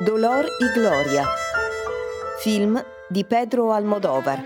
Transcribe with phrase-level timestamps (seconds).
[0.00, 1.26] Dolor y Gloria.
[2.40, 4.42] Film di Pedro Almodovar.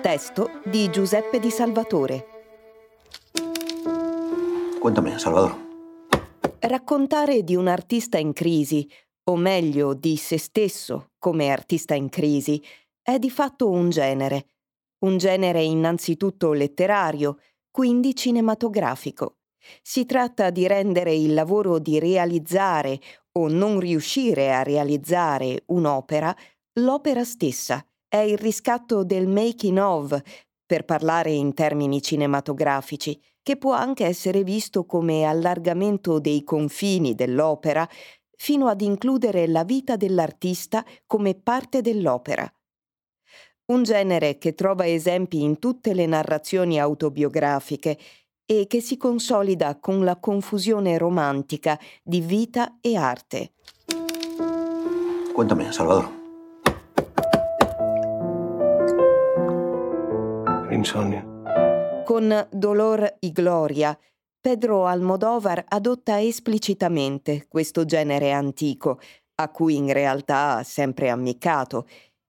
[0.00, 2.26] Testo di Giuseppe Di Salvatore.
[4.80, 5.54] Cuéntame, Salvador.
[6.60, 8.90] Raccontare di un artista in crisi,
[9.24, 12.60] o meglio di se stesso come artista in crisi,
[13.02, 14.46] è di fatto un genere.
[15.00, 17.38] Un genere innanzitutto letterario,
[17.70, 19.39] quindi cinematografico.
[19.82, 23.00] Si tratta di rendere il lavoro di realizzare
[23.32, 26.34] o non riuscire a realizzare un'opera
[26.74, 27.84] l'opera stessa.
[28.08, 30.20] È il riscatto del making of,
[30.66, 37.88] per parlare in termini cinematografici, che può anche essere visto come allargamento dei confini dell'opera
[38.36, 42.50] fino ad includere la vita dell'artista come parte dell'opera.
[43.66, 47.98] Un genere che trova esempi in tutte le narrazioni autobiografiche
[48.50, 53.52] e che si consolida con la confusione romantica di vita e arte.
[55.32, 56.10] Cuéntame, Salvador.
[60.70, 61.24] Insonnia.
[62.04, 63.96] Con Dolor y Gloria,
[64.40, 68.98] Pedro Almodovar adotta esplicitamente questo genere antico,
[69.36, 71.86] a cui in realtà ha sempre ammiccato,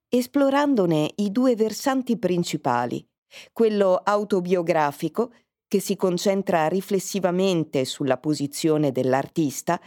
[0.08, 3.04] esplorandone i due versanti principali,
[3.52, 5.32] quello autobiografico
[5.72, 9.80] che si concentra riflessivamente sulla posizione dell'artista,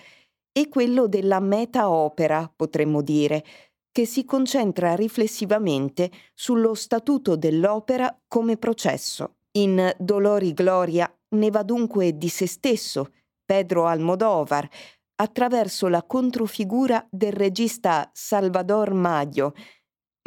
[0.51, 3.45] e quello della meta-opera, potremmo dire,
[3.93, 9.35] che si concentra riflessivamente sullo statuto dell'opera come processo.
[9.59, 13.13] In Dolori Gloria ne va dunque di se stesso
[13.45, 14.67] Pedro Almodovar,
[15.17, 19.53] attraverso la controfigura del regista Salvador Maglio,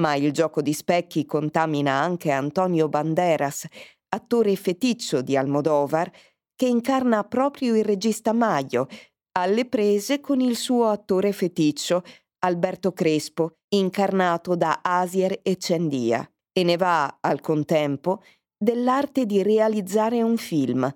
[0.04, 3.66] ma il gioco di specchi contamina anche Antonio Banderas,
[4.10, 6.12] attore feticcio di Almodovar,
[6.56, 8.88] che incarna proprio il regista Maio,
[9.34, 12.04] alle prese con il suo attore feticcio,
[12.40, 18.24] Alberto Crespo, incarnato da Asier e Cendia, e ne va, al contempo,
[18.58, 20.92] dell'arte di realizzare un film,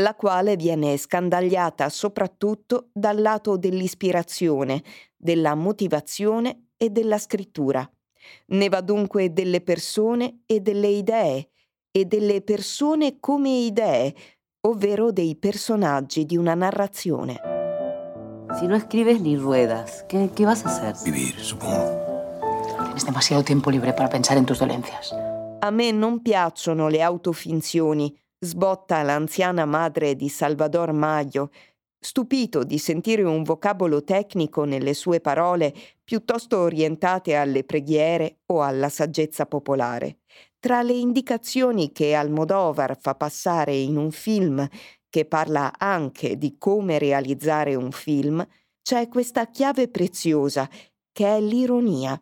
[0.00, 4.82] la quale viene scandagliata soprattutto dal lato dell'ispirazione,
[5.16, 7.88] della motivazione e della scrittura.
[8.46, 11.50] Ne va dunque delle persone e delle idee,
[11.90, 14.14] e delle persone come idee,
[14.66, 17.40] ovvero dei personaggi di una narrazione.
[18.58, 20.94] Si no escribes ni ruedas, ¿qué, qué vas a hacer?
[21.04, 22.06] Vivir, supongo.
[22.84, 25.14] Tienes demasiado tiempo libre para pensar en tus dolencias.
[25.60, 31.50] A me non piacciono le autofinzioni, sbotta l'anziana madre di Salvador Maglio,
[32.00, 35.74] stupito di sentire un vocabolo tecnico nelle sue parole
[36.04, 40.18] piuttosto orientate alle preghiere o alla saggezza popolare.
[40.60, 44.66] Tra le indicazioni che Almodovar fa passare in un film
[45.08, 48.44] che parla anche di come realizzare un film,
[48.82, 50.68] c'è questa chiave preziosa
[51.12, 52.20] che è l'ironia.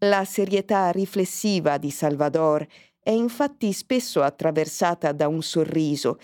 [0.00, 2.66] La serietà riflessiva di Salvador
[2.98, 6.18] è infatti spesso attraversata da un sorriso,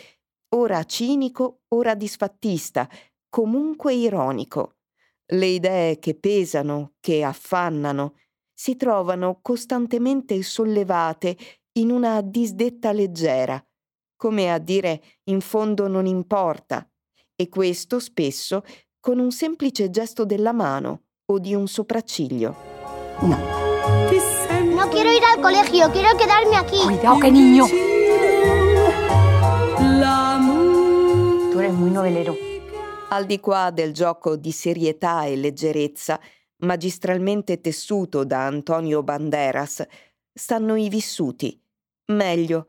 [0.57, 2.89] ora cinico, ora disfattista,
[3.29, 4.79] comunque ironico.
[5.27, 8.15] Le idee che pesano, che affannano,
[8.59, 11.37] si trovano costantemente sollevate
[11.73, 13.63] in una disdetta leggera,
[14.17, 16.89] come a dire in fondo non importa,
[17.35, 18.65] e questo spesso
[18.99, 22.57] con un semplice gesto della mano o di un sopracciglio.
[23.21, 23.37] No.
[24.75, 26.83] No quiero ir al colegio, quiero quedarme aquí.
[26.83, 27.67] Cuidado, que niño.
[31.53, 32.35] Tú eres muy novelero.
[33.11, 36.21] Al di qua del gioco di serietà e leggerezza,
[36.59, 39.85] magistralmente tessuto da Antonio Banderas,
[40.33, 41.61] stanno i vissuti,
[42.13, 42.69] meglio,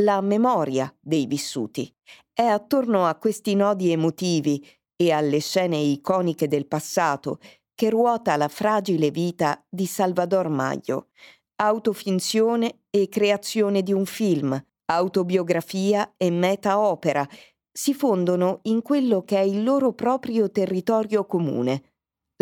[0.00, 1.92] la memoria dei vissuti.
[2.32, 4.64] È attorno a questi nodi emotivi
[4.96, 7.38] e alle scene iconiche del passato
[7.74, 11.08] che ruota la fragile vita di Salvador Maglio,
[11.56, 17.26] autofinzione e creazione di un film, autobiografia e meta-opera,
[17.70, 21.92] si fondono in quello che è il loro proprio territorio comune,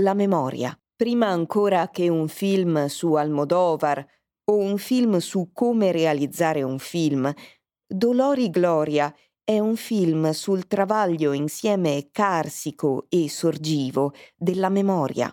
[0.01, 0.79] la memoria.
[0.97, 4.03] Prima ancora che un film su Almodovar
[4.45, 7.31] o un film su come realizzare un film,
[7.87, 9.15] Dolori Gloria
[9.45, 15.31] è un film sul travaglio insieme carsico e sorgivo della memoria.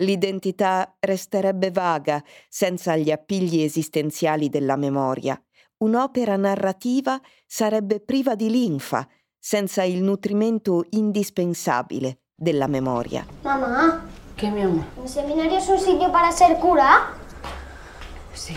[0.00, 5.42] L'identità resterebbe vaga senza gli appigli esistenziali della memoria.
[5.78, 9.08] Un'opera narrativa sarebbe priva di linfa
[9.38, 13.26] senza il nutrimento indispensabile della memoria.
[13.42, 14.84] Mamá, ¿Qué, mi amor?
[15.02, 17.14] ¿el seminario es un sitio para ser cura?
[18.34, 18.54] Sí.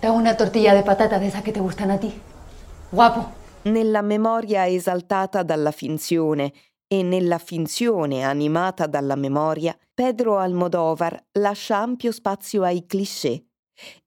[0.00, 2.12] Te hago una tortilla de patata de esas que te gustan a ti.
[2.92, 3.32] Guapo.
[3.62, 6.52] Nella memoria esaltata dalla finzione
[6.86, 13.44] e nella finzione animata dalla memoria, Pedro Almodovar lascia ampio spazio ai cliché.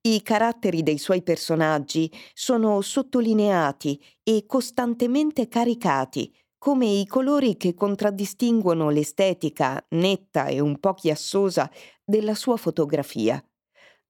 [0.04, 6.34] I caratteri dei suoi personaggi sono sottolineati e costantemente caricati,
[6.64, 11.68] come i colori che contraddistinguono l'estetica netta e un po' chiassosa
[12.06, 13.44] della sua fotografia.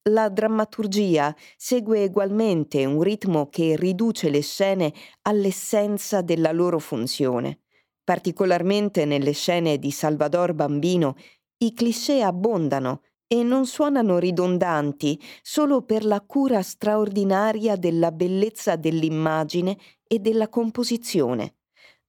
[0.09, 7.61] La drammaturgia segue ugualmente un ritmo che riduce le scene all'essenza della loro funzione.
[8.03, 11.15] Particolarmente nelle scene di Salvador Bambino,
[11.59, 19.77] i cliché abbondano e non suonano ridondanti solo per la cura straordinaria della bellezza dell'immagine
[20.05, 21.55] e della composizione.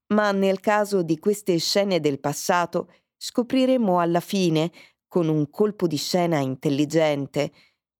[0.08, 4.70] Ma nel caso di queste scene del passato scopriremo alla fine,
[5.06, 7.52] con un colpo di scena intelligente,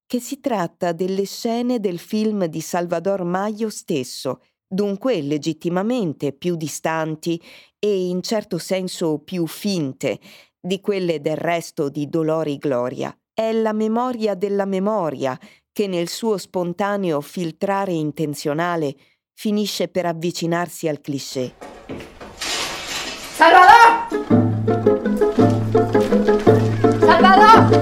[0.07, 7.41] che si tratta delle scene del film di Salvador Maio stesso, dunque legittimamente più distanti
[7.79, 10.19] e in certo senso più finte
[10.61, 13.17] di quelle del resto di Dolori Gloria.
[13.33, 15.39] È la memoria della memoria
[15.73, 18.95] che nel suo spontaneo filtrare intenzionale
[19.35, 21.55] finisce per avvicinarsi al cliché.
[23.35, 24.07] Salvador!
[27.01, 27.81] Salvador!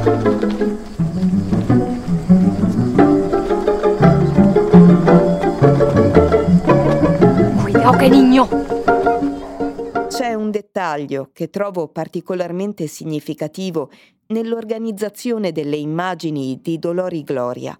[7.60, 8.48] Cuidado che niño!
[10.08, 13.90] C'è un dettaglio che trovo particolarmente significativo
[14.28, 17.78] nell'organizzazione delle immagini di Dolori Gloria,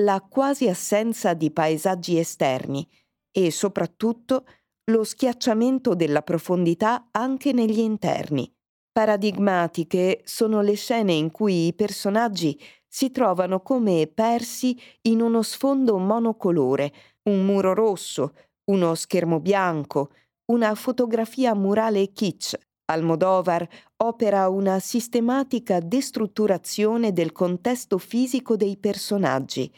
[0.00, 2.88] la quasi assenza di paesaggi esterni
[3.30, 4.46] e soprattutto
[4.90, 8.50] lo schiacciamento della profondità anche negli interni.
[8.92, 15.98] Paradigmatiche sono le scene in cui i personaggi si trovano come persi in uno sfondo
[15.98, 16.92] monocolore,
[17.24, 18.34] un muro rosso,
[18.70, 20.10] uno schermo bianco,
[20.46, 22.67] una fotografia murale kitsch.
[22.90, 23.68] Almodovar
[23.98, 29.70] opera una sistematica destrutturazione del contesto fisico dei personaggi,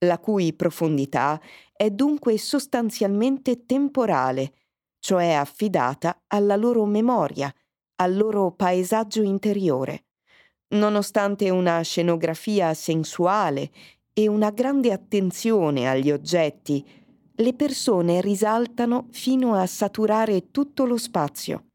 [0.00, 1.40] la cui profondità
[1.72, 4.52] è dunque sostanzialmente temporale,
[4.98, 7.50] cioè affidata alla loro memoria,
[7.96, 10.04] al loro paesaggio interiore.
[10.74, 13.70] Nonostante una scenografia sensuale
[14.12, 16.86] e una grande attenzione agli oggetti,
[17.34, 21.68] le persone risaltano fino a saturare tutto lo spazio.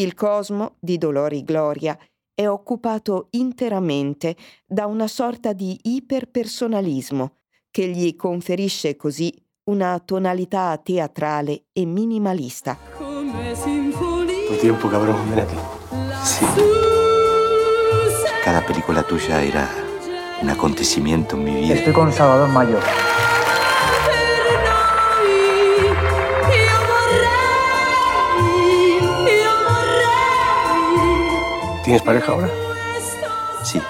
[0.00, 1.94] Il cosmo di Dolori Gloria
[2.34, 4.34] è occupato interamente
[4.66, 7.34] da una sorta di iperpersonalismo
[7.70, 9.30] che gli conferisce così
[9.64, 12.78] una tonalità teatrale e minimalista.
[12.96, 15.56] Tu tiempo, cabrón, ven aquí.
[16.24, 16.46] Sí.
[18.42, 19.68] Cada película tuya era
[20.40, 21.74] un acontecimiento en mi vida.
[21.74, 22.78] Estoy con Salvador Mayo.
[31.90, 32.48] ¿Tienes pareja ahora?
[33.64, 33.80] Sí.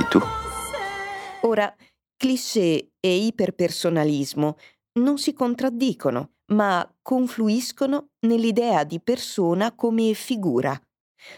[0.00, 0.20] ¿Y tú?
[1.42, 1.72] Ora,
[2.16, 4.56] cliché e iperpersonalismo
[4.94, 10.76] non si contraddicono, ma confluiscono nell'idea di persona come figura.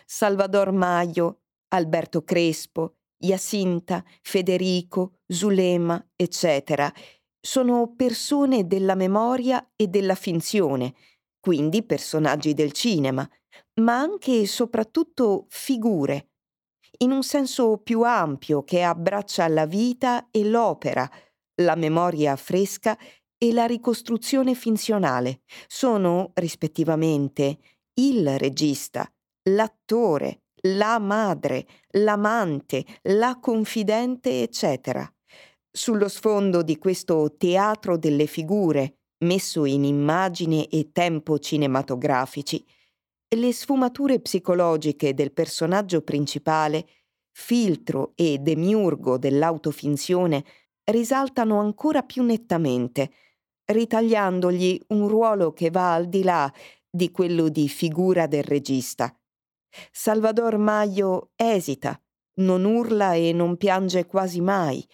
[0.06, 1.42] Salvador Maio,
[1.74, 6.90] Alberto Crespo, Jacinta, Federico, Zulema, eccetera,
[7.38, 10.94] sono persone della memoria e della finzione,
[11.40, 13.28] quindi personaggi del cinema,
[13.80, 16.30] ma anche e soprattutto figure,
[16.98, 21.08] in un senso più ampio che abbraccia la vita e l'opera,
[21.62, 22.96] la memoria fresca
[23.36, 25.40] e la ricostruzione finzionale.
[25.66, 27.58] Sono, rispettivamente,
[27.94, 29.10] il regista,
[29.50, 35.08] l'attore, la madre, l'amante, la confidente, eccetera.
[35.70, 42.64] Sullo sfondo di questo teatro delle figure, messo in immagine e tempo cinematografici,
[43.28, 46.86] le sfumature psicologiche del personaggio principale,
[47.30, 50.44] filtro e demiurgo dell'autofinzione,
[50.84, 53.10] risaltano ancora più nettamente,
[53.64, 56.52] ritagliandogli un ruolo che va al di là
[56.88, 59.16] di quello di figura del regista.
[59.90, 62.00] Salvador Maio esita,
[62.34, 64.86] non urla e non piange quasi mai,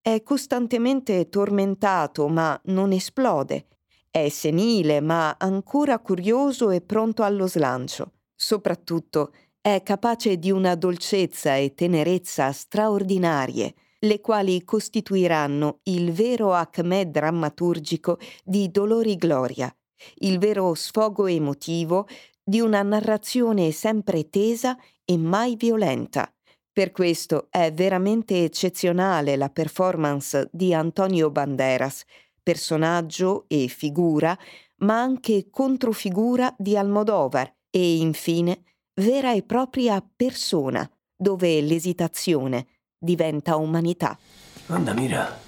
[0.00, 3.66] è costantemente tormentato ma non esplode,
[4.10, 8.12] è senile ma ancora curioso e pronto allo slancio.
[8.34, 17.10] Soprattutto è capace di una dolcezza e tenerezza straordinarie, le quali costituiranno il vero acme
[17.10, 19.74] drammaturgico di Dolori Gloria,
[20.20, 22.06] il vero sfogo emotivo
[22.42, 26.32] di una narrazione sempre tesa e mai violenta.
[26.72, 32.04] Per questo è veramente eccezionale la performance di Antonio Banderas,
[32.42, 34.36] personaggio e figura,
[34.78, 38.62] ma anche controfigura di Almodovar, e infine
[38.94, 42.66] vera e propria persona, dove l'esitazione
[42.98, 44.18] diventa umanità.
[44.66, 45.38] Anda, mira.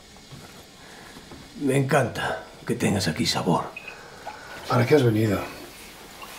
[1.60, 3.70] Me encanta que tengas aquí sabor.
[4.68, 5.38] ¿Para qué has venido?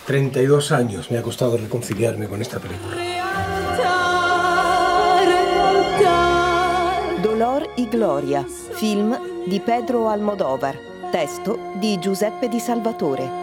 [0.05, 2.95] 32 años me ha costado reconciliarme con esta película.
[7.83, 10.77] Y Gloria, film di Pedro Almodovar,
[11.11, 13.42] testo di Giuseppe Di Salvatore.